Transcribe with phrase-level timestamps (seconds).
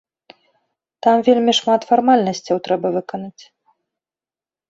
[1.07, 3.43] Там вельмі шмат фармальнасцяў трэба выканаць.